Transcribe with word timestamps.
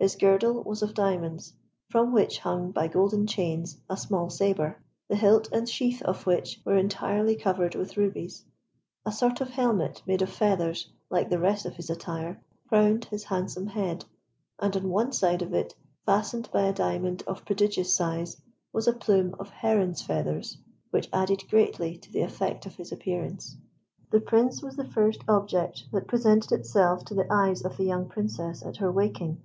His 0.00 0.16
girdle 0.16 0.62
was 0.64 0.82
of 0.82 0.92
diamonds, 0.92 1.54
from 1.88 2.12
which 2.12 2.38
hung 2.40 2.72
by 2.72 2.88
golden 2.88 3.26
chains 3.26 3.80
a 3.88 3.96
small 3.96 4.28
sabre, 4.28 4.76
the 5.08 5.16
hilt 5.16 5.48
and 5.50 5.66
sheath 5.66 6.02
of 6.02 6.26
which 6.26 6.60
were 6.62 6.76
entirely 6.76 7.36
covered 7.36 7.74
with 7.74 7.96
rubies. 7.96 8.44
A 9.06 9.12
sort 9.12 9.40
of 9.40 9.48
helmet, 9.48 10.02
made 10.04 10.20
of 10.20 10.28
feathers 10.28 10.90
like 11.08 11.30
the 11.30 11.38
rest 11.38 11.64
of 11.64 11.76
his 11.76 11.88
attire, 11.88 12.38
crowned 12.68 13.06
his 13.06 13.24
handsome 13.24 13.66
head, 13.68 14.04
and 14.58 14.76
on 14.76 14.90
one 14.90 15.10
side 15.12 15.40
of 15.40 15.54
it, 15.54 15.74
fastened 16.04 16.50
by 16.52 16.62
a 16.62 16.72
diamond 16.74 17.22
of 17.26 17.46
prodigious 17.46 17.94
size, 17.94 18.36
was 18.74 18.86
a 18.86 18.92
plume 18.92 19.34
of 19.38 19.48
heron's 19.48 20.02
feathers, 20.02 20.58
which 20.90 21.08
added 21.14 21.42
greatly 21.48 21.96
to 21.96 22.12
the 22.12 22.20
effect 22.20 22.66
of 22.66 22.74
his 22.76 22.92
appearance. 22.92 23.56
The 24.10 24.20
Prince 24.20 24.60
was 24.62 24.76
the 24.76 24.84
first 24.90 25.22
object 25.28 25.84
that 25.92 26.08
presented 26.08 26.52
itself 26.52 27.06
to 27.06 27.14
the 27.14 27.32
eyes 27.32 27.62
of 27.64 27.78
the 27.78 27.84
young 27.84 28.06
Princess 28.06 28.62
at 28.62 28.76
her 28.78 28.92
waking. 28.92 29.40